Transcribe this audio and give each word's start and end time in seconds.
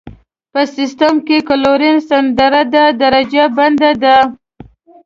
په 0.53 0.61
سیسټم 0.75 1.13
کې 1.27 1.37
کلوین 1.49 1.95
ستندرده 2.05 2.85
درجه 3.01 3.43
بندي 3.57 3.91
ده. 4.03 4.17